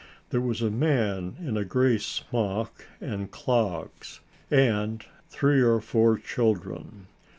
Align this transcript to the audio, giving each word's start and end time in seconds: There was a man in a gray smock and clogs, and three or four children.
There 0.31 0.41
was 0.41 0.63
a 0.63 0.71
man 0.71 1.35
in 1.39 1.57
a 1.57 1.63
gray 1.63 1.99
smock 1.99 2.87
and 2.99 3.29
clogs, 3.29 4.19
and 4.49 5.05
three 5.29 5.61
or 5.61 5.79
four 5.79 6.17
children. 6.17 7.05